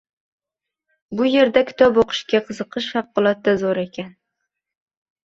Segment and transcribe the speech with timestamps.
[1.19, 4.09] Bu yerda kitob oʻqishga qiziqish favqulodda zoʻr ekan